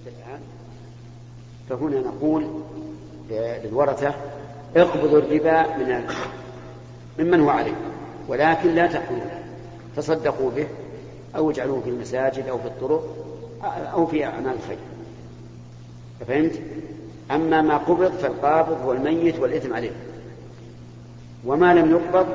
[0.00, 0.40] حتى الآن.
[1.68, 2.46] فهنا نقول
[3.30, 4.14] للورثة
[4.76, 6.04] اقبضوا الربا من
[7.18, 7.74] ممن هو عليه
[8.28, 9.20] ولكن لا تأكلوا
[9.96, 10.66] تصدقوا به
[11.36, 13.16] أو اجعلوه في المساجد أو في الطرق
[13.92, 14.78] أو في أعمال الخير.
[16.28, 16.60] فهمت؟
[17.30, 19.90] أما ما قبض فالقابض هو الميت والإثم عليه.
[21.46, 22.26] وما لم يقبض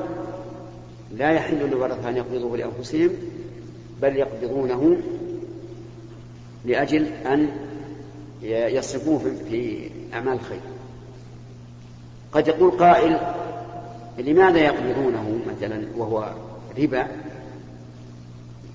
[1.16, 3.10] لا يحل للورثة أن يقبضوه لأنفسهم
[4.02, 4.96] بل يقبضونه
[6.64, 7.48] لأجل أن
[8.42, 9.18] يصرفوه
[9.50, 10.60] في أعمال الخير.
[12.32, 13.18] قد يقول قائل
[14.18, 16.32] لماذا يقبضونه مثلا وهو
[16.78, 17.06] ربا؟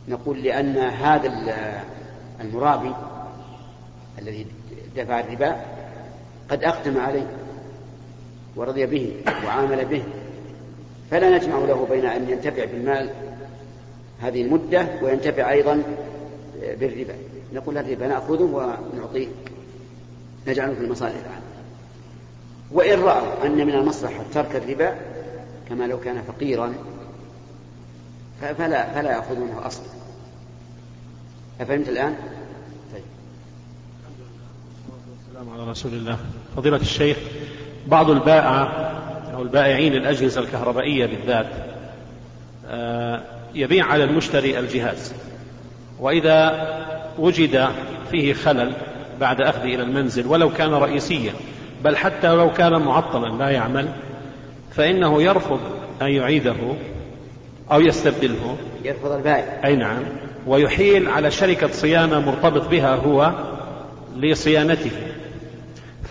[0.07, 1.31] نقول لأن هذا
[2.41, 2.93] المرابي
[4.19, 4.45] الذي
[4.97, 5.55] دفع الربا
[6.49, 7.27] قد أقدم عليه
[8.55, 9.13] ورضي به
[9.45, 10.03] وعامل به.
[11.11, 13.09] فلا نجمع له بين أن ينتفع بالمال
[14.21, 15.83] هذه المدة وينتفع أيضا
[16.79, 17.13] بالربا.
[17.53, 19.27] نقول الربا نأخذه ونعطيه.
[20.47, 21.15] نجعله في المصالح.
[22.71, 24.95] وإن رأوا أن من المصلحة ترك الربا
[25.69, 26.73] كما لو كان فقيرا
[28.41, 29.85] فلا فلا يأخذونه أصلا.
[31.61, 32.15] أفهمت الآن؟
[32.93, 33.03] طيب.
[35.27, 36.17] السلام على رسول الله.
[36.55, 37.17] فضيلة الشيخ
[37.87, 38.63] بعض البائع
[39.33, 41.47] أو البائعين الأجهزة الكهربائية بالذات
[42.67, 43.23] آه،
[43.55, 45.13] يبيع على المشتري الجهاز.
[45.99, 46.49] وإذا
[47.19, 47.67] وجد
[48.11, 48.73] فيه خلل
[49.19, 51.33] بعد أخذه إلى المنزل ولو كان رئيسيا
[51.83, 53.87] بل حتى لو كان معطلا لا يعمل
[54.71, 55.59] فإنه يرفض
[56.01, 56.55] أن يعيده
[57.71, 58.57] أو يستبدله.
[58.83, 59.65] يرفض البائع.
[59.65, 60.03] أي نعم.
[60.47, 63.33] ويحيل على شركة صيانة مرتبط بها هو
[64.15, 64.91] لصيانته.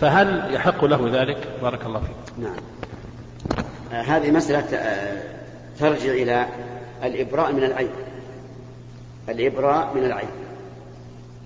[0.01, 2.43] فهل يحق له ذلك؟ بارك الله فيك.
[2.43, 2.55] نعم.
[3.93, 5.21] آه هذه مسألة آه
[5.79, 6.45] ترجع إلى
[7.03, 7.91] الإبراء من العيب.
[9.29, 10.29] الإبراء من العيب.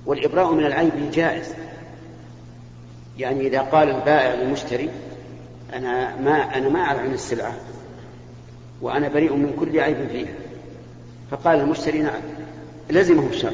[0.06, 1.54] والإبراء من العيب جائز
[3.18, 4.90] يعني إذا قال البائع للمشتري
[5.74, 7.54] أنا ما أنا ما أعرف عن السلعة
[8.82, 10.34] وأنا بريء من كل عيب فيها.
[11.32, 12.22] فقال المشتري نعم
[12.90, 13.54] لزمه الشر.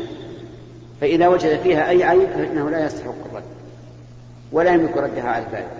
[1.01, 3.43] فإذا وجد فيها أي عيب فإنه لا يستحق الرد
[4.51, 5.71] ولا يملك ردها على البائع.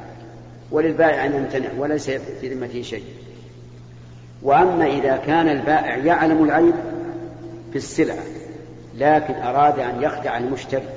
[0.72, 3.04] وللبائع أن يمتنع وليس في ذمته شيء.
[4.44, 6.76] وأما إذا كان البائع يعلم العيب
[7.72, 8.24] في السلعة
[9.00, 10.90] لكن أراد أن يخدع المشتري.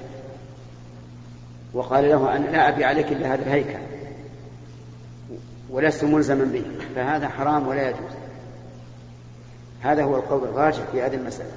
[1.75, 3.79] وقال له أنا لا أبي عليك إلا هذا الهيكل.
[5.71, 6.65] ولست ملزما به.
[6.95, 8.13] فهذا حرام ولا يجوز.
[9.81, 11.51] هذا هو القول الراجح في هذه المسألة.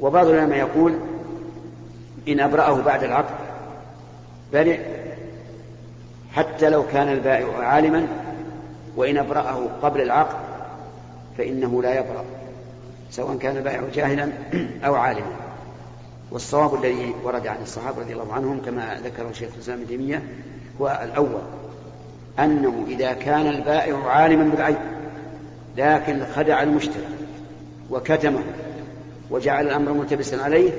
[0.00, 0.98] وبعض العلماء يقول
[2.28, 3.34] إن أبرأه بعد العقد
[4.52, 4.80] برئ
[6.32, 8.06] حتى لو كان البائع عالما
[8.96, 10.36] وإن أبرأه قبل العقد
[11.38, 12.24] فإنه لا يبرأ
[13.10, 14.28] سواء كان البائع جاهلا
[14.86, 15.41] أو عالما.
[16.32, 20.22] والصواب الذي ورد عن الصحابة رضي الله عنهم كما ذكره شيخ الإسلام ابن تيمية
[20.80, 21.42] هو الأول
[22.38, 24.76] أنه إذا كان البائع عالما بالعيب
[25.76, 27.04] لكن خدع المشتري
[27.90, 28.42] وكتمه
[29.30, 30.70] وجعل الأمر ملتبسا عليه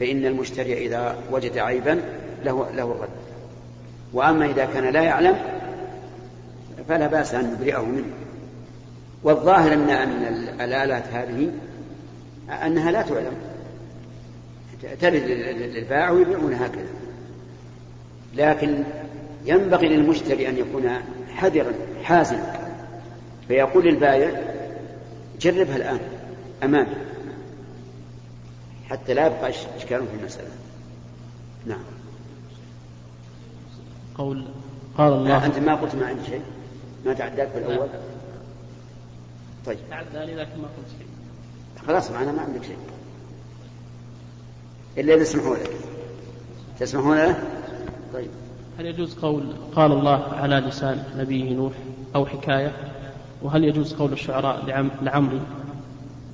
[0.00, 2.00] فإن المشتري إذا وجد عيبا
[2.44, 3.08] له له الرد
[4.12, 5.38] وأما إذا كان لا يعلم
[6.88, 8.12] فلا بأس أن يبرئه منه.
[9.22, 10.24] والظاهر أن أن
[10.60, 11.50] الآلات هذه
[12.66, 13.32] أنها لا تعلم.
[15.00, 15.22] ترد
[15.74, 16.88] للبائع ويبيعون هكذا.
[18.34, 18.84] لكن
[19.44, 20.90] ينبغي للمشتري أن يكون
[21.34, 21.72] حذرا
[22.02, 22.70] حازما.
[23.48, 24.42] فيقول للبائع
[25.40, 26.00] جربها الآن
[26.62, 26.94] أمامي
[28.90, 30.50] حتى لا يبقى إشكال في المسألة.
[31.66, 31.84] نعم.
[34.14, 34.44] قول
[34.98, 35.46] قال الله.
[35.46, 36.42] أنت ما قلت ما عندي شيء؟
[37.06, 37.88] ما تعداك في الأول؟
[39.66, 39.78] طيب.
[39.90, 41.06] تعداني لكن ما قلت شيء.
[41.86, 42.76] خلاص معنا ما عندك شيء.
[44.98, 45.70] إلا إذا سمحوا لك.
[46.80, 47.42] تسمحون له؟
[48.14, 48.30] طيب.
[48.78, 49.42] هل يجوز قول
[49.76, 51.72] قال الله على لسان نبيه نوح
[52.14, 52.72] أو حكاية؟
[53.42, 55.40] وهل يجوز قول الشعراء لعم لعمري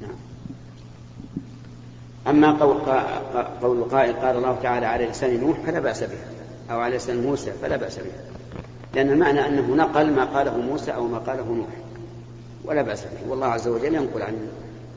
[0.00, 0.14] نعم.
[2.26, 2.76] أما قول,
[3.62, 6.18] قول القائل قال الله تعالى على لسان نوح فلا بأس به
[6.70, 8.12] أو على لسان موسى فلا بأس به.
[8.94, 11.68] لأن المعنى أنه نقل ما قاله موسى أو ما قاله نوح
[12.64, 13.30] ولا بأس به.
[13.30, 14.48] والله عز وجل ينقل عن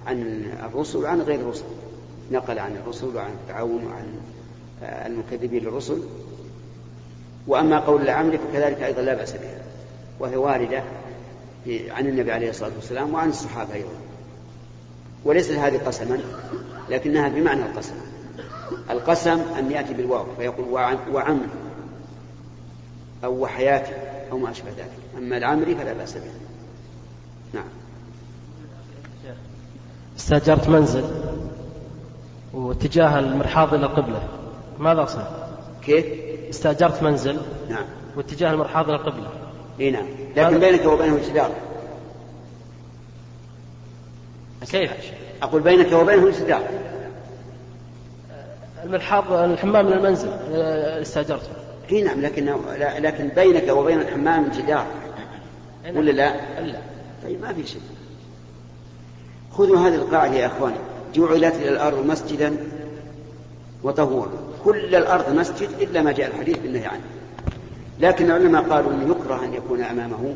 [0.07, 1.65] عن الرسل وعن غير الرسل.
[2.33, 4.05] نقل عن الرسل وعن فرعون وعن
[4.83, 6.03] المكذبين للرسل.
[7.47, 9.61] وأما قول العمل فكذلك أيضا لا بأس بها
[10.19, 10.83] وهي واردة
[11.67, 13.89] عن النبي عليه الصلاة والسلام وعن الصحابة أيضا.
[15.25, 16.19] وليست هذه قسما
[16.89, 17.95] لكنها بمعنى القسم.
[18.89, 20.67] القسم أن يأتي بالواو فيقول
[21.11, 21.47] وعمر
[23.23, 23.93] أو وحياتي
[24.31, 24.91] أو ما أشبه ذلك.
[25.17, 26.31] أما العمري فلا بأس به.
[27.53, 27.67] نعم.
[30.17, 31.32] استأجرت منزل.
[32.53, 34.23] واتجاه المرحاض إلى القبلة
[34.79, 35.27] ماذا أصنع؟
[35.85, 36.05] كيف؟
[36.49, 37.37] استأجرت منزل.
[37.69, 37.85] نعم.
[38.15, 39.29] واتجاه المرحاض إلى القبلة
[39.79, 40.05] إي نعم.
[40.35, 41.51] لكن بينك وبينه جدار
[44.71, 44.91] كيف؟
[45.43, 46.63] أقول بينك وبينه جدار
[48.83, 50.29] المرحاض الحمام من المنزل
[51.01, 51.49] استأجرته.
[51.91, 54.85] إي نعم لكن لكن بينك وبين الحمام جدار
[55.95, 56.79] ولا لا؟ لا
[57.23, 57.81] طيب ما في شيء.
[59.51, 60.75] خذوا هذه القاعدة يا أخواني.
[61.15, 62.57] جعلت الأرض مسجدا
[63.83, 64.31] وطهورا.
[64.63, 67.03] كل الأرض مسجد إلا ما جاء الحديث بالنهي عنه.
[67.99, 70.35] لكن العلماء قالوا أنه يكره أن يكون أمامه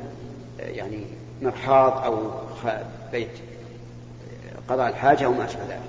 [0.59, 1.03] يعني
[1.41, 2.31] مرحاض أو
[3.11, 3.29] بيت
[4.69, 5.81] قضاء الحاجة أو ما أشبه ذلك.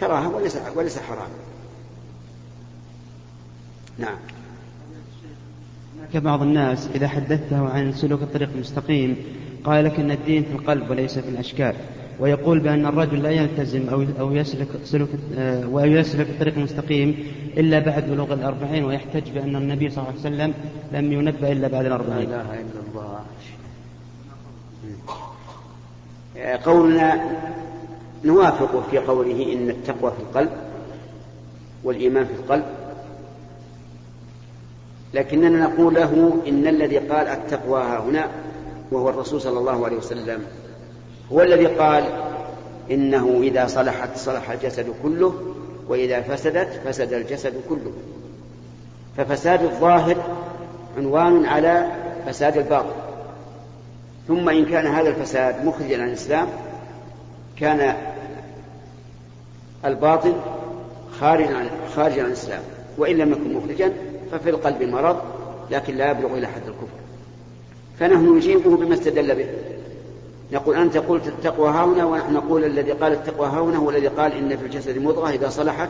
[0.00, 1.28] كراهة وليس وليس حرام.
[3.98, 4.18] نعم.
[5.98, 9.16] هناك بعض الناس إذا حدثته عن سلوك الطريق المستقيم
[9.64, 11.74] قال لك أن الدين في القلب وليس في الأشكال.
[12.20, 15.08] ويقول بأن الرجل لا يلتزم أو أو يسلك سلوك
[15.38, 17.26] آه، ويسلك الطريق المستقيم
[17.56, 20.54] إلا بعد بلوغ الأربعين ويحتج بأن النبي صلى الله عليه وسلم
[20.92, 22.30] لم ينبأ إلا بعد الأربعين.
[22.30, 23.20] لا إله إلا الله.
[26.64, 27.38] قولنا
[28.24, 30.50] نوافقه في قوله إن التقوى في القلب
[31.84, 32.64] والإيمان في القلب
[35.14, 38.28] لكننا نقول له إن الذي قال التقوى هنا
[38.92, 40.44] وهو الرسول صلى الله عليه وسلم
[41.32, 42.04] هو الذي قال
[42.90, 45.34] إنه إذا صلحت صلح الجسد كله
[45.88, 47.92] وإذا فسدت فسد الجسد كله.
[49.16, 50.16] ففساد الظاهر
[50.96, 51.86] عنوان على
[52.26, 52.94] فساد الباطن.
[54.28, 56.48] ثم إن كان هذا الفساد مخرجا عن الإسلام
[57.56, 57.94] كان
[59.84, 60.34] الباطن
[61.20, 62.62] خارجا عن خارجا عن الإسلام.
[62.98, 63.92] وإن لم يكن مخرجا
[64.32, 65.16] ففي القلب مرض
[65.70, 67.00] لكن لا يبلغ إلى حد الكفر.
[67.98, 69.46] فنحن نجيبه بما استدل به.
[70.52, 74.56] نقول أنت قلت التقوى هاهنا ونحن نقول الذي قال التقوى هاهنا هو الذي قال إن
[74.56, 75.88] في الجسد مضغة إذا صلحت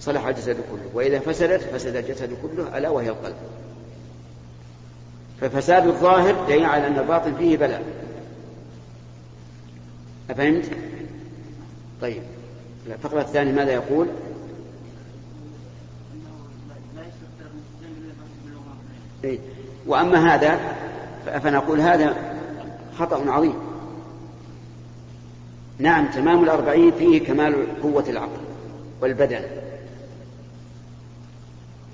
[0.00, 3.36] صلح الجسد كله وإذا فسدت فسد الجسد كله ألا وهي القلب
[5.40, 7.82] ففساد الظاهر دليل على أن الباطن فيه بلاء
[10.30, 10.64] أفهمت؟
[12.00, 12.22] طيب
[12.86, 14.06] الفقرة الثانية ماذا يقول؟
[19.24, 19.38] إيه؟
[19.86, 20.60] وأما هذا
[21.40, 22.31] فنقول هذا
[22.98, 23.54] خطأ عظيم.
[25.78, 28.40] نعم تمام الأربعين فيه كمال قوة العقل
[29.00, 29.40] والبدن.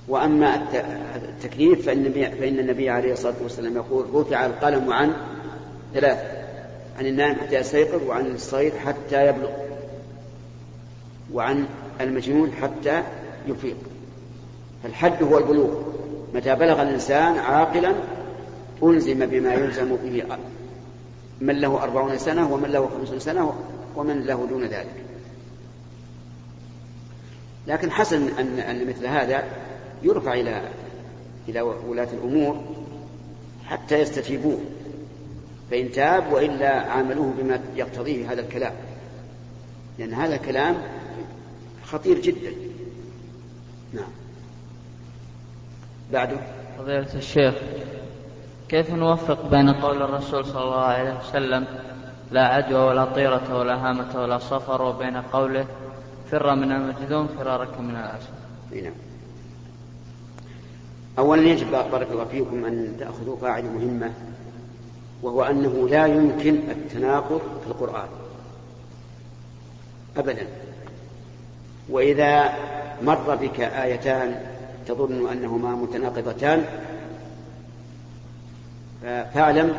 [0.09, 0.63] وأما
[1.17, 5.13] التكليف فإن, فإن النبي عليه الصلاة والسلام يقول رفع القلم عن
[5.95, 6.19] ثلاث
[6.99, 9.51] عن النائم حتى يستيقظ وعن الصغير حتى يبلغ
[11.33, 11.67] وعن
[12.01, 13.03] المجنون حتى
[13.47, 13.77] يفيق.
[14.83, 15.83] فالحد هو البلوغ.
[16.35, 17.93] متى بلغ الإنسان عاقلا
[18.83, 20.23] ألزم بما يلزم به
[21.41, 23.55] من له أربعون سنة ومن له خمسون سنة
[23.97, 25.05] ومن له دون ذلك.
[27.67, 29.45] لكن حسن أن, أن مثل هذا
[30.03, 30.69] يرفع إلى
[31.49, 32.65] إلى ولاة الأمور
[33.67, 34.61] حتى يستجيبوه.
[35.71, 38.73] فإن تاب وإلا عاملوه بما يقتضيه هذا الكلام.
[39.99, 40.83] لأن هذا الكلام
[41.85, 42.53] خطير جدا.
[43.93, 44.11] نعم.
[46.13, 46.39] بعده.
[46.79, 47.55] فضيلة الشيخ
[48.69, 51.67] كيف نوفق بين قول الرسول صلى الله عليه وسلم
[52.31, 55.67] لا عدوى ولا طيرة ولا هامة ولا صفر وبين قوله
[56.31, 58.93] فر من المجذوم فرارك من الأسد نعم.
[61.19, 64.13] أولا يجب بارك الله فيكم أن تأخذوا قاعدة مهمة
[65.23, 68.09] وهو أنه لا يمكن التناقض في القرآن.
[70.17, 70.47] أبدا.
[71.89, 72.53] وإذا
[73.03, 74.41] مر بك آيتان
[74.87, 76.65] تظن أنهما متناقضتان
[79.03, 79.75] فاعلم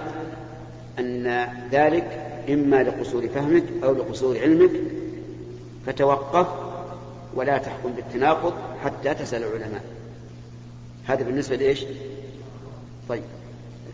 [1.00, 4.72] أن ذلك إما لقصور فهمك أو لقصور علمك
[5.86, 6.48] فتوقف
[7.36, 9.84] ولا تحكم بالتناقض حتى تسأل العلماء.
[11.08, 11.86] هذا بالنسبة لإيش؟
[13.10, 13.24] طيب.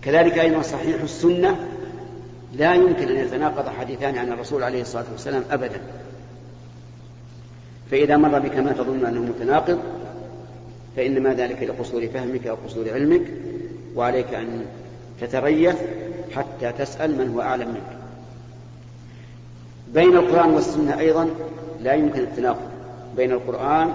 [0.02, 1.68] كذلك أيضا صحيح السنة
[2.54, 5.82] لا يمكن أن يتناقض حديثان عن الرسول عليه الصلاة والسلام أبدا.
[7.92, 9.80] فإذا مر بك ما تظن أنه متناقض
[10.96, 13.22] فإنما ذلك لقصور فهمك أو قصور علمك
[13.96, 14.66] وعليك أن
[15.22, 15.76] تتريث
[16.36, 17.98] حتى تسأل من هو أعلم منك.
[19.94, 21.30] بين القرآن والسنة أيضا
[21.82, 22.70] لا يمكن التناقض
[23.16, 23.94] بين القرآن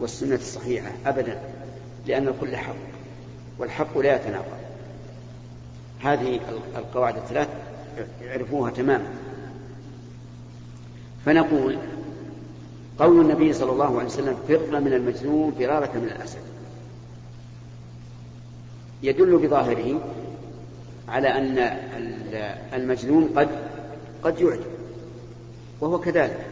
[0.00, 1.40] والسنة الصحيحة أبدا
[2.06, 2.74] لأن الكل حق
[3.58, 4.60] والحق لا يتناقض.
[6.00, 6.40] هذه
[6.76, 7.48] القواعد الثلاث
[8.22, 9.06] يعرفوها تماما.
[11.26, 11.78] فنقول
[12.98, 16.40] قول النبي صلى الله عليه وسلم فر من المجنون فرارك من الأسد.
[19.02, 20.00] يدل بظاهره
[21.10, 21.76] على أن
[22.74, 23.48] المجنون قد
[24.22, 24.70] قد يعجب
[25.80, 26.46] وهو كذلك.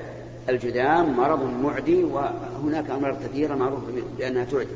[0.49, 3.83] الجذام مرض معدي وهناك أمراض كثيرة معروفة
[4.19, 4.69] بأنها تعدي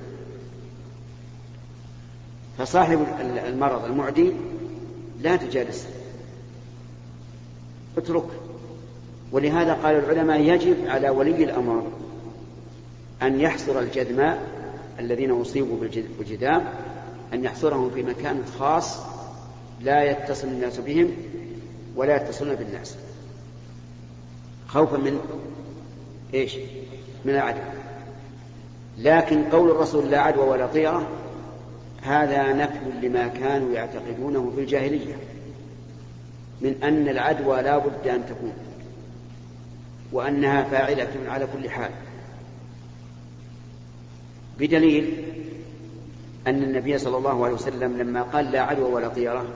[2.58, 3.06] فصاحب
[3.46, 4.32] المرض المعدي
[5.20, 5.88] لا تجالسه
[7.96, 8.26] اترك.
[9.32, 11.86] ولهذا قال العلماء يجب على ولي الأمر
[13.22, 14.42] أن يحصر الجدماء
[14.98, 15.76] الذين أصيبوا
[16.18, 16.64] بالجذام
[17.32, 19.11] أن يحصرهم في مكان خاص
[19.84, 21.10] لا يتصل الناس بهم
[21.96, 22.96] ولا يتصلون بالناس.
[24.68, 25.20] خوفا من
[26.34, 26.56] إيش؟
[27.24, 27.62] من العدوى
[28.98, 31.08] لكن قول الرسول لا عدوى ولا طيرة
[32.02, 35.14] هذا نفي لما كانوا يعتقدونه في الجاهلية
[36.60, 38.52] من أن العدوى لا بد أن تكون
[40.12, 41.90] وأنها فاعلة على كل حال.
[44.58, 45.24] بدليل
[46.46, 49.46] أن النبي صلى الله عليه وسلم لما قال لا عدوى ولا طيرة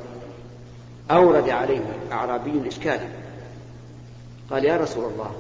[1.11, 1.81] أورد عليه
[2.13, 3.09] أعرابي إشكالا.
[4.51, 5.31] قال يا رسول الله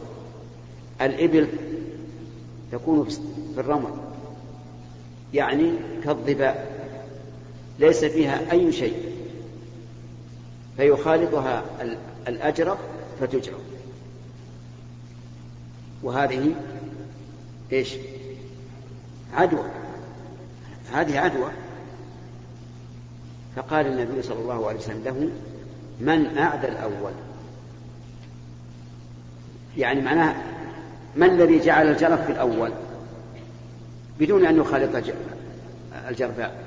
[1.01, 1.49] الإبل
[2.73, 3.05] تكون
[3.55, 3.95] في الرمل
[5.35, 5.73] يعني
[6.05, 6.77] كالظباء
[7.79, 9.13] ليس فيها أي شيء
[10.77, 11.65] فيخالطها
[12.29, 12.79] الأجرب
[13.21, 13.61] فتجرب
[16.03, 16.55] وهذه
[17.73, 17.95] إيش؟
[19.35, 19.71] عدوى.
[20.93, 21.51] هذه عدوى.
[23.57, 25.31] فقال النبي صلى الله عليه وسلم له
[26.01, 27.13] من أعدى الأول.
[29.77, 30.35] يعني معناه
[31.17, 32.71] من الذي جعل الجرف في الأول؟
[34.21, 34.91] بدون أن يخالط
[36.09, 36.65] الجرفاء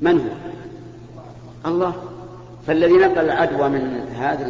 [0.00, 0.36] من هو؟
[1.70, 2.04] الله.
[2.66, 4.46] فالذي نقل العدوى من هذا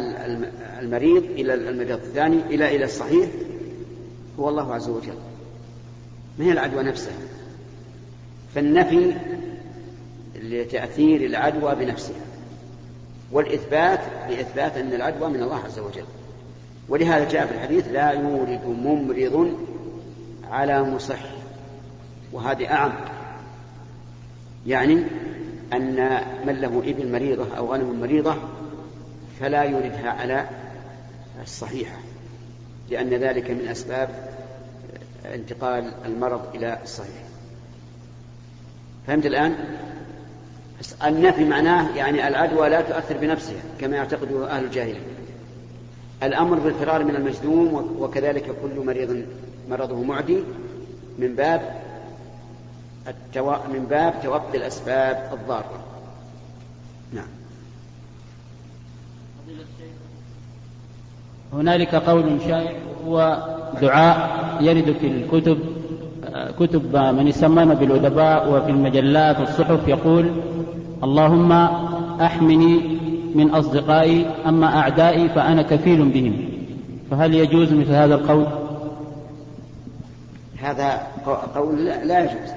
[0.79, 3.29] المريض إلى المريض الثاني إلى إلى الصحيح
[4.39, 5.17] هو الله عز وجل.
[6.39, 7.17] ما هي العدوى نفسها؟
[8.55, 9.13] فالنفي
[10.35, 12.26] لتأثير العدوى بنفسها
[13.31, 16.05] والإثبات لإثبات أن العدوى من الله عز وجل.
[16.89, 19.57] ولهذا جاء في الحديث لا يورد ممرض
[20.51, 21.19] على مصح.
[22.31, 22.93] وهذه أعم.
[24.67, 25.03] يعني
[25.73, 28.35] أن من له إبل مريضة أو غنم مريضة
[29.39, 30.49] فلا يوردها على
[31.43, 31.97] الصحيحة
[32.89, 34.09] لأن ذلك من أسباب
[35.25, 37.23] انتقال المرض إلى الصحيح.
[39.07, 39.55] فهمت الآن؟
[41.05, 45.01] النفي معناه يعني العدوى لا تؤثر بنفسها كما يعتقد أهل الجاهلية.
[46.23, 49.25] الأمر بالفرار من المجذوم وكذلك كل مريض
[49.69, 50.37] مرضه معدي
[51.19, 51.81] من باب
[53.07, 53.51] التو...
[53.73, 55.83] من باب توقي الأسباب الضارة.
[57.13, 57.27] نعم.
[61.53, 63.47] هنالك قول شائع هو
[63.81, 65.59] دعاء يرد في الكتب
[66.59, 70.31] كتب من يسمون بالأدباء وفي المجلات والصحف يقول
[71.03, 71.51] اللهم
[72.21, 72.97] أحمني
[73.35, 76.49] من أصدقائي أما أعدائي فأنا كفيل بهم.
[77.11, 78.47] فهل يجوز مثل هذا القول؟
[80.61, 81.07] هذا
[81.55, 82.51] قول لا يجوز.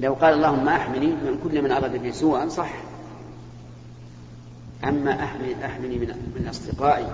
[0.00, 2.70] لو قال اللهم أحمني من كل من أراد بي سوءا صح.
[4.84, 6.06] أما احمني أحمني من
[6.36, 7.06] من أصدقائي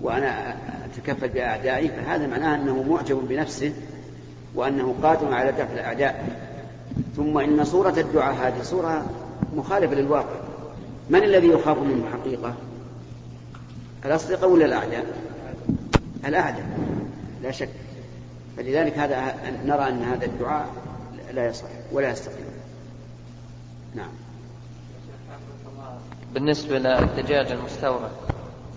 [0.00, 3.72] وأنا أتكفل بأعدائي فهذا معناه أنه معجب بنفسه
[4.54, 6.49] وأنه قادر على دفع الأعداء.
[7.16, 9.06] ثم إن صورة الدعاء هذه صورة
[9.56, 10.40] مخالفة للواقع.
[11.10, 12.54] من الذي يخاف منه حقيقة؟
[14.04, 15.06] الأصدقاء ولا الأعداء؟
[16.24, 16.66] الأعداء
[17.42, 17.68] لا شك.
[18.56, 20.66] فلذلك هذا نرى أن هذا الدعاء
[21.34, 22.46] لا يصح ولا يستقيم.
[23.94, 24.10] نعم.
[26.34, 28.10] بالنسبة للدجاج المستورد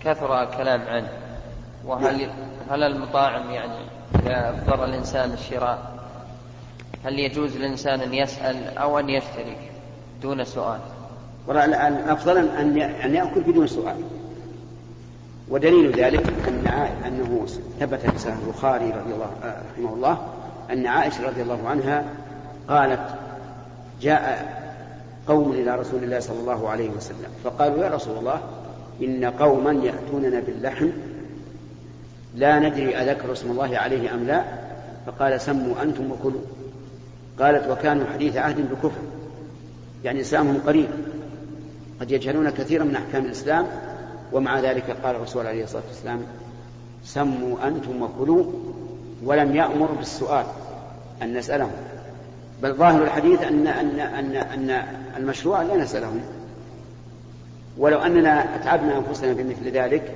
[0.00, 1.08] كثر الكلام عنه.
[1.86, 2.30] وهل
[2.70, 3.86] هل المطاعم يعني
[4.26, 5.93] يفضل الإنسان الشراء؟
[7.04, 9.56] هل يجوز للإنسان أن يسأل أو أن يشتري
[10.22, 10.80] دون سؤال؟
[11.48, 13.96] الأفضل أن أن يأكل بدون سؤال.
[15.48, 16.66] ودليل ذلك أن
[17.06, 17.46] أنه
[17.80, 19.30] ثبت في صحيح البخاري رضي الله
[19.72, 20.18] رحمه الله
[20.70, 22.04] أن عائشة رضي الله عنها
[22.68, 23.00] قالت
[24.00, 24.54] جاء
[25.28, 28.40] قوم إلى رسول الله صلى الله عليه وسلم فقالوا يا رسول الله
[29.02, 30.88] إن قوما يأتوننا باللحم
[32.34, 34.44] لا ندري أذكر اسم الله عليه أم لا؟
[35.06, 36.40] فقال سموا أنتم وكلوا.
[37.38, 39.00] قالت وكانوا حديث عهد بكفر
[40.04, 40.88] يعني إسلامهم قريب.
[42.00, 43.66] قد يجهلون كثيرا من أحكام الإسلام
[44.32, 46.22] ومع ذلك قال الرسول عليه الصلاة والسلام
[47.04, 48.44] سموا أنتم وكلوا
[49.24, 50.46] ولم يأمر بالسؤال
[51.22, 51.72] أن نسألهم.
[52.62, 54.84] بل ظاهر الحديث أن أن أن أن
[55.16, 56.20] المشروع لا نسألهم.
[57.78, 60.14] ولو أننا أتعبنا أنفسنا بمثل ذلك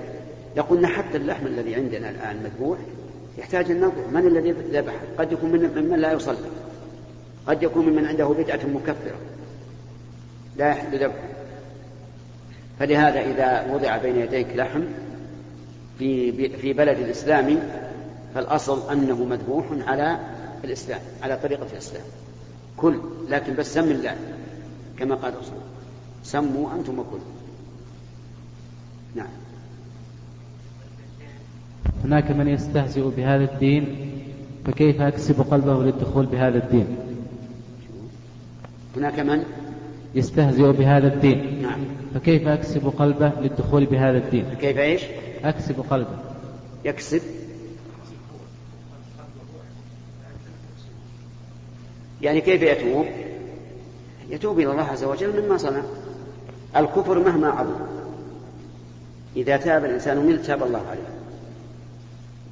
[0.56, 2.78] لقلنا حتى اللحم الذي عندنا الآن مذبوح
[3.38, 6.36] يحتاج أن ننظر من الذي ذبح؟ قد يكون من ممن لا يصلي.
[7.48, 9.18] قد يكون ممن عنده بدعة مكفرة.
[10.56, 11.28] لا يحل ذبحه
[12.78, 14.82] فلهذا إذا وضع بين يديك لحم
[15.98, 17.58] في في بلد الإسلام
[18.34, 20.18] فالأصل أنه مذبوح على
[20.64, 22.04] الإسلام على طريقة الإسلام.
[22.76, 24.16] كل لكن بس سم الله
[24.98, 25.58] كما قال الرسول
[26.22, 27.18] سموا أنتم وكل
[29.14, 29.28] نعم.
[32.04, 34.10] هناك من يستهزئ بهذا الدين
[34.66, 37.07] فكيف أكسب قلبه للدخول بهذا الدين؟
[38.96, 39.44] هناك من؟
[40.14, 41.62] يستهزئ بهذا الدين.
[41.62, 41.80] نعم.
[42.14, 45.02] فكيف أكسب قلبه للدخول بهذا الدين؟ كيف إيش؟
[45.44, 46.18] أكسب قلبه.
[46.84, 47.22] يكسب.
[52.22, 53.06] يعني كيف يتوب؟
[54.30, 55.82] يتوب إلى الله عز وجل مما صنع.
[56.76, 57.76] الكفر مهما عظم.
[59.36, 61.18] إذا تاب الإنسان منه تاب الله عليه.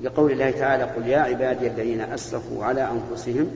[0.02, 3.50] لقول الله تعالى قل يا عبادي الذين أسرفوا على أنفسهم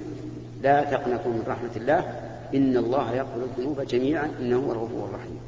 [0.62, 5.38] لا تقنطوا من رحمة الله إن الله يغفر الذنوب جميعا إنه هو الغفور الرحيم.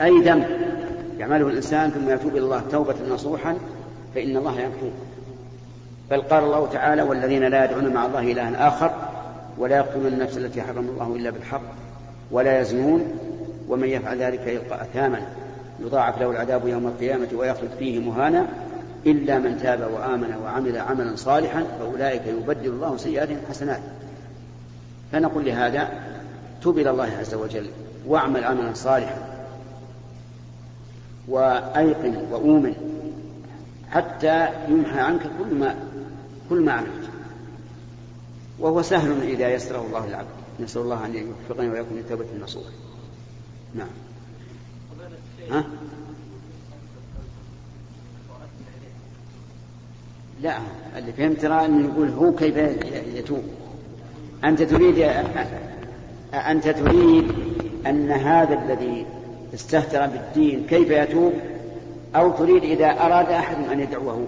[0.00, 0.46] أي ذنب
[1.18, 3.56] يعمله الإنسان ثم يتوب إلى الله توبة نصوحا
[4.14, 4.90] فإن الله يغفر
[6.10, 8.90] بل قال الله تعالى والذين لا يدعون مع الله إلها آخر
[9.58, 11.62] ولا يقتلون النفس التي حرم الله إلا بالحق
[12.30, 13.04] ولا يزنون
[13.68, 15.20] ومن يفعل ذلك يلقى أثاما.
[15.80, 18.46] يضاعف له العذاب يوم القيامة ويخلد فيه مهانا
[19.06, 23.80] إلا من تاب وآمن وعمل عملا صالحا فأولئك يبدل الله سيئاتهم حسنات.
[25.12, 25.88] فنقول لهذا
[26.62, 27.70] تب إلى الله عز وجل
[28.06, 29.38] واعمل عملا صالحا
[31.28, 32.74] وأيقن وأؤمن
[33.90, 35.74] حتى يمحى عنك كل ما
[36.50, 37.10] كل ما عملت.
[38.58, 40.28] وهو سهل إذا يسره الله العبد.
[40.60, 42.64] نسأل الله أن يوفقنا ويكون من النصوح.
[43.74, 43.88] نعم.
[45.50, 45.64] ها؟
[50.42, 50.58] لا
[50.96, 52.56] اللي فهمت ترى انه يقول هو كيف
[53.14, 53.44] يتوب.
[54.44, 54.98] أنت تريد
[56.34, 57.32] أنت تريد
[57.86, 59.06] أن هذا الذي
[59.54, 61.32] استهتر بالدين كيف يتوب؟
[62.16, 64.26] أو تريد إذا أراد أحد أن يدعوه؟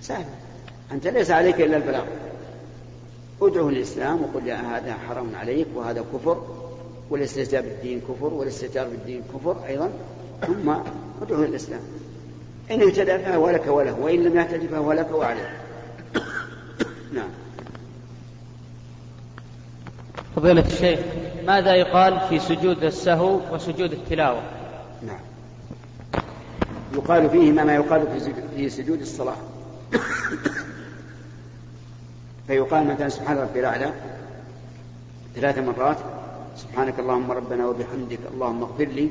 [0.00, 0.24] سهل.
[0.92, 2.04] أنت ليس عليك إلا البلاغ.
[3.42, 6.42] ادعه الاسلام وقل يا هذا حرام عليك وهذا كفر
[7.10, 9.90] والاستهزاء بالدين كفر والاستهتار بالدين كفر أيضا.
[10.46, 10.70] ثم
[11.22, 11.80] ادعه الاسلام
[12.70, 15.63] إن اهتدى فهو لك وله وإن لم يهتدي فهو لك وعليه.
[17.12, 17.28] نعم.
[20.36, 21.00] فضيلة الشيخ
[21.46, 24.42] ماذا يقال في سجود السهو وسجود التلاوة؟
[25.06, 25.20] نعم.
[26.94, 28.20] يقال فيهما ما يقال
[28.56, 29.36] في سجود, الصلاة.
[32.46, 33.92] فيقال مثلا سبحان ربي الأعلى
[35.34, 35.96] ثلاث مرات
[36.56, 39.10] سبحانك اللهم ربنا وبحمدك اللهم اغفر لي.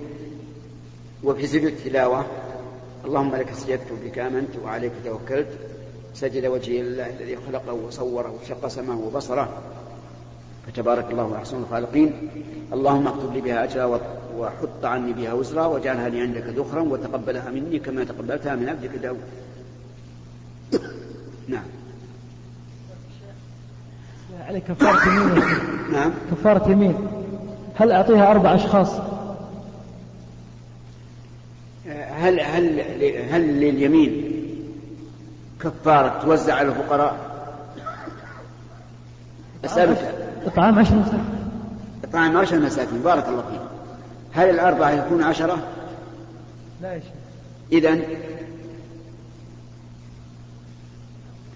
[1.24, 2.26] وفي سجود التلاوة
[3.06, 5.60] اللهم لك سجدت بك آمنت وعليك توكلت.
[6.14, 9.50] سجد وجهي لله الذي خلقه وصوره وشق سماه وبصره.
[10.68, 12.30] فتبارك الله أحسن الخالقين.
[12.74, 14.00] اللهم اكتب لي بها أجرا
[14.38, 19.24] وحط عني بها وزرا واجعلها لي عندك ذخرا وتقبلها مني كما تقبلتها من عبدك داود.
[21.54, 21.66] نعم.
[24.48, 25.44] عليه كفارة يمين.
[25.92, 26.12] نعم.
[26.32, 26.96] كفارة يمين.
[27.76, 28.90] هل أعطيها أربع أشخاص؟
[32.10, 32.80] هل هل
[33.32, 34.23] هل لليمين؟
[35.64, 37.18] كفارة توزع على الفقراء؟
[39.66, 40.16] أسألك.
[40.46, 41.26] إطعام عشر مساكين.
[42.04, 43.02] إطعام عشر مساكين.
[43.02, 43.62] بارك الله فيك.
[44.34, 45.58] هل الأربعة يكون عشرة؟
[46.82, 47.12] لا يا شيخ.
[47.72, 48.00] إذا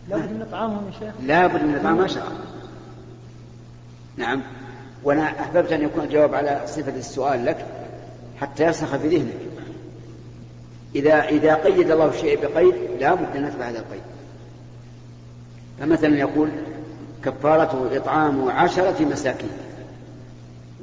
[0.10, 1.14] لابد من إطعامهم يا شيخ.
[1.24, 2.32] لابد من إطعام عشرة.
[4.18, 4.42] نعم.
[5.04, 7.66] وأنا أحببت أن يكون الجواب على صفة السؤال لك
[8.42, 9.47] حتى يرسخ في ذهنك.
[10.98, 14.02] إذا إذا قيد الله الشيء بقيد لا بد أن نتبع هذا القيد.
[15.80, 16.50] فمثلا يقول
[17.24, 19.50] كفارته إطعام عشرة مساكين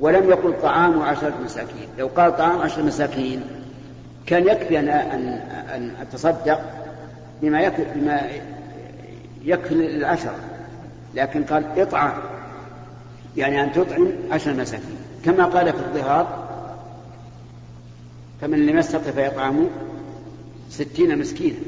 [0.01, 1.89] ولم يقل طعام عشرة مساكين.
[1.99, 3.43] لو قال طعام عشرة مساكين
[4.27, 5.29] كان يكفي أن أن
[5.75, 6.61] أن أتصدق
[7.43, 8.21] بما يكفي بما
[9.45, 10.37] يكفي للعشرة
[11.15, 12.13] لكن قال إطعام
[13.37, 14.97] يعني أن تطعم عشر مساكين.
[15.25, 16.45] كما قال في الظهار
[18.41, 19.67] فمن لم يستطع فيطعم
[20.71, 21.59] ستين مسكينا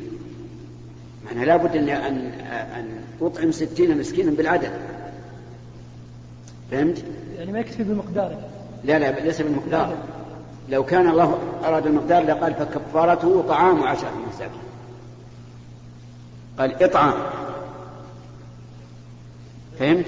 [1.27, 2.17] معناها لابد أن أن
[2.51, 2.89] أن
[3.21, 4.71] تطعم ستين مسكينا بالعدد
[6.71, 7.05] فهمت؟
[7.39, 8.39] يعني ما يكفي بمقداره
[8.85, 9.97] لا لا ليس بالمقدار
[10.69, 14.61] لو كان الله أراد المقدار لقال فكفارته طعام عشرة مساكين
[16.59, 17.15] قال اطعام
[19.79, 20.07] فهمت؟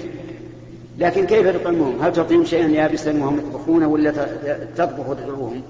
[0.97, 4.11] لكن كيف تطعمهم؟ هل تعطيهم شيئا يابسا وهم يطبخونه ولا
[4.75, 5.61] تطبخ وتدعوهم؟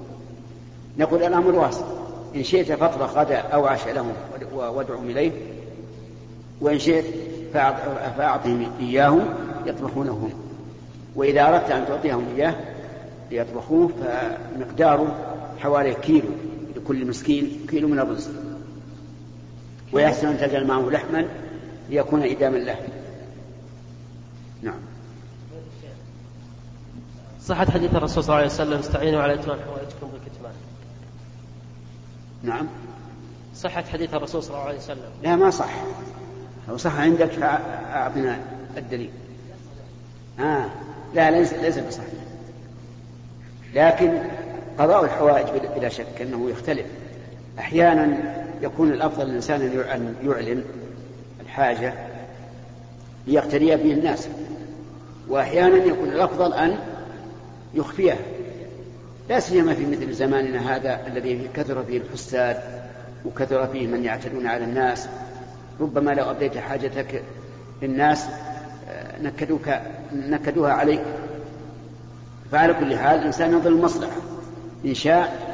[0.97, 1.85] نقول الأمر واسع
[2.35, 4.13] إن شئت فاطبخ غدا أو عشاء لهم
[4.53, 5.31] وادعهم إليه.
[6.61, 7.05] وإن شئت
[8.17, 9.19] فأعطهم إياه
[9.65, 10.11] يطبخونه.
[10.11, 10.33] هم
[11.15, 12.55] وإذا أردت أن تعطيهم إياه
[13.31, 15.15] ليطبخوه فمقداره
[15.59, 16.29] حوالي كيلو
[16.75, 18.31] لكل مسكين كيلو من الرزق
[19.93, 21.25] ويحسن أن تجعل معه لحما
[21.89, 22.75] ليكون إداما له.
[24.61, 24.79] نعم.
[27.41, 30.53] صحة حديث الرسول صلى الله عليه وسلم استعينوا على إتمام حوائجكم بالكتمان.
[32.43, 32.67] نعم.
[33.55, 35.09] صحة حديث الرسول صلى الله عليه وسلم.
[35.23, 35.73] لا ما صح.
[36.67, 38.39] لو صح عندك فأعطنا
[38.77, 39.09] الدليل.
[40.39, 40.65] آه
[41.13, 42.09] لا ليس ليس بصحيح.
[43.73, 44.17] لكن
[44.79, 46.85] قضاء الحوائج بلا شك أنه يختلف.
[47.59, 48.17] أحيانا
[48.61, 50.63] يكون الأفضل للإنسان أن يعلن
[51.41, 51.93] الحاجة
[53.27, 54.27] ليقتدي به الناس.
[55.27, 56.79] وأحيانا يكون الأفضل أن
[57.73, 58.17] يخفيها.
[59.29, 62.57] لا سيما في مثل زماننا هذا الذي كثر فيه الحساد
[63.25, 65.07] وكثر فيه من يعتدون على الناس.
[65.79, 67.23] ربما لو أبديت حاجتك
[67.81, 68.25] للناس
[68.89, 69.69] آه، نكدوك
[70.13, 71.01] نكدوها عليك.
[72.51, 74.21] فعلى كل حال الإنسان ينظر المصلحة
[74.85, 75.49] إن شاء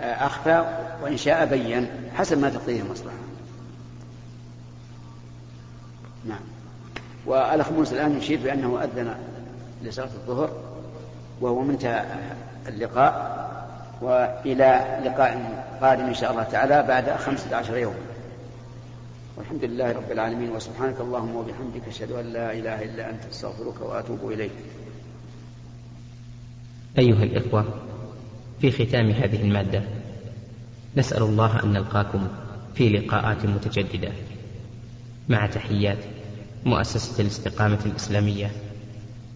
[0.00, 0.64] آه، أخفى
[1.02, 1.86] وإن شاء بين.
[2.14, 3.16] حسب ما تقتضيه المصلحة
[6.24, 6.40] نعم.
[7.26, 9.14] وألأخ موسى الآن يشير بأنه أذن
[9.82, 10.50] لصلاة الظهر
[11.40, 12.04] وهو منتهى
[12.68, 13.38] اللقاء
[14.00, 18.08] وإلى لقاء قادم إن شاء الله تعالى بعد خمسة عشر يوما
[19.38, 24.32] والحمد لله رب العالمين وسبحانك اللهم وبحمدك أشهد أن لا إله إلا أنت أستغفرك وأتوب
[24.32, 24.50] إليك.
[26.98, 27.64] أيها الإخوة
[28.60, 29.82] في ختام هذه المادة
[30.96, 32.28] نسأل الله أن نلقاكم
[32.74, 34.12] في لقاءات متجددة.
[35.28, 35.98] مع تحيات
[36.64, 38.50] مؤسسة الاستقامة الإسلامية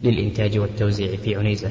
[0.02, 1.70] للإنتاج والتوزيع في عنيزة.